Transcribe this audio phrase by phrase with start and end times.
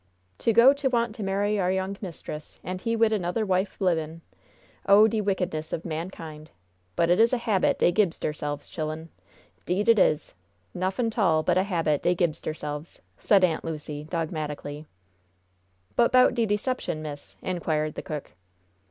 [0.39, 4.21] "To go to want to marry our young mistress, and he wid anoder wife libin'!
[4.87, 6.49] Oh, de wickedness ob mankind!
[6.95, 9.09] But it is a habit dey gibs deirselves, child'en!
[9.67, 10.33] 'Deed it is!
[10.73, 14.87] Nuffin' 'tall but a habit dey gibs deirselves!" said Aunt Lucy, dogmatically.
[15.95, 18.31] "But 'bout de deception, miss?" inquired the cook.